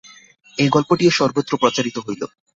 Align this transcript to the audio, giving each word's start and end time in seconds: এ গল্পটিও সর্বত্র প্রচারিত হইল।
এ 0.57 0.65
গল্পটিও 0.69 1.11
সর্বত্র 1.11 1.53
প্রচারিত 1.57 1.97
হইল। 1.99 2.21